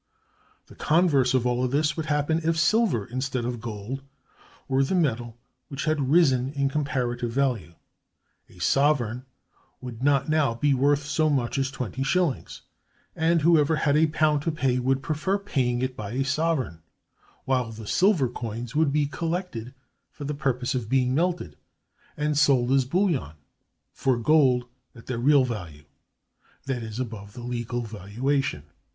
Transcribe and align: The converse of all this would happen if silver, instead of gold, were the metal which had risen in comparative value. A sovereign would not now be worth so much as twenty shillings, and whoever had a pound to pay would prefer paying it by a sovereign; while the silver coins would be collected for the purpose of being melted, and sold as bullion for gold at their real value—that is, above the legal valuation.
The 0.65 0.73
converse 0.73 1.35
of 1.35 1.45
all 1.45 1.67
this 1.67 1.95
would 1.95 2.07
happen 2.07 2.41
if 2.43 2.57
silver, 2.57 3.05
instead 3.05 3.45
of 3.45 3.61
gold, 3.61 4.01
were 4.67 4.83
the 4.83 4.95
metal 4.95 5.37
which 5.67 5.85
had 5.85 6.09
risen 6.09 6.51
in 6.53 6.69
comparative 6.69 7.29
value. 7.29 7.75
A 8.49 8.57
sovereign 8.57 9.27
would 9.79 10.01
not 10.01 10.27
now 10.27 10.55
be 10.55 10.73
worth 10.73 11.05
so 11.05 11.29
much 11.29 11.59
as 11.59 11.69
twenty 11.69 12.01
shillings, 12.01 12.63
and 13.15 13.43
whoever 13.43 13.75
had 13.75 13.95
a 13.95 14.07
pound 14.07 14.41
to 14.41 14.51
pay 14.51 14.79
would 14.79 15.03
prefer 15.03 15.37
paying 15.37 15.83
it 15.83 15.95
by 15.95 16.13
a 16.13 16.23
sovereign; 16.25 16.81
while 17.45 17.71
the 17.71 17.85
silver 17.85 18.27
coins 18.27 18.75
would 18.75 18.91
be 18.91 19.05
collected 19.05 19.75
for 20.09 20.23
the 20.23 20.33
purpose 20.33 20.73
of 20.73 20.89
being 20.89 21.13
melted, 21.13 21.57
and 22.17 22.39
sold 22.39 22.71
as 22.71 22.85
bullion 22.85 23.33
for 23.91 24.17
gold 24.17 24.67
at 24.95 25.05
their 25.05 25.19
real 25.19 25.43
value—that 25.45 26.81
is, 26.81 26.99
above 26.99 27.33
the 27.33 27.43
legal 27.43 27.81
valuation. 27.83 28.63